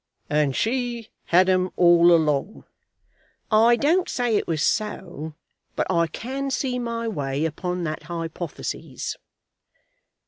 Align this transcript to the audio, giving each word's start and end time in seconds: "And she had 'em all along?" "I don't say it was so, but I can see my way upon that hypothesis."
"And 0.31 0.55
she 0.55 1.11
had 1.25 1.47
'em 1.47 1.69
all 1.75 2.11
along?" 2.11 2.63
"I 3.51 3.75
don't 3.75 4.09
say 4.09 4.35
it 4.35 4.47
was 4.47 4.63
so, 4.65 5.35
but 5.75 5.85
I 5.91 6.07
can 6.07 6.49
see 6.49 6.79
my 6.79 7.07
way 7.07 7.45
upon 7.45 7.83
that 7.83 8.01
hypothesis." 8.01 9.15